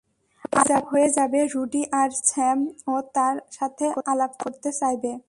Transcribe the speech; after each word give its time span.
আলাপ 0.53 0.83
হয়ে 0.91 1.09
যাবে 1.17 1.39
রুডি 1.53 1.81
আর 1.93 2.09
স্যাম 2.23 2.59
ও 2.87 2.95
তার 3.15 3.35
সাথে 3.51 3.85
আলাপ 4.05 4.31
করতে 4.43 4.69
চাইবে। 4.79 5.11